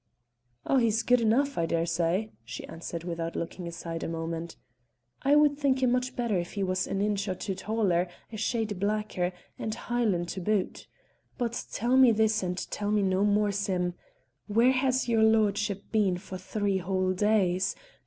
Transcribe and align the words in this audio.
"Oh, 0.65 0.77
he's 0.77 1.03
good 1.03 1.21
enough, 1.21 1.59
I 1.59 1.67
daresay," 1.67 2.31
she 2.43 2.65
answered 2.65 3.03
without 3.03 3.35
looking 3.35 3.67
aside 3.67 4.01
a 4.01 4.07
moment. 4.07 4.55
"I 5.21 5.35
would 5.35 5.59
think 5.59 5.83
him 5.83 5.91
much 5.91 6.15
better 6.15 6.35
if 6.39 6.53
he 6.53 6.63
was 6.63 6.87
an 6.87 7.01
inch 7.01 7.27
or 7.27 7.35
two 7.35 7.53
taller, 7.53 8.07
a 8.33 8.37
shade 8.37 8.79
blacker, 8.79 9.31
and 9.59 9.75
Hielan' 9.75 10.25
to 10.29 10.41
boot. 10.41 10.87
But 11.37 11.65
tell 11.71 11.97
me 11.97 12.11
this, 12.11 12.41
and 12.41 12.57
tell 12.71 12.89
me 12.89 13.03
no 13.03 13.23
more, 13.23 13.51
Sim; 13.51 13.93
where 14.47 14.71
has 14.71 15.07
your 15.07 15.21
lordship 15.21 15.83
been 15.91 16.17
for 16.17 16.39
three 16.39 16.79
whole 16.79 17.13
days? 17.13 17.75